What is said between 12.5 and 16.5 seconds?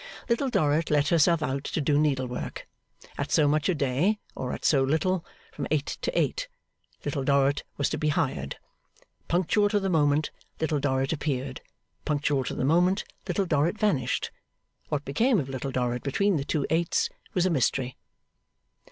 the moment, Little Dorrit vanished. What became of Little Dorrit between the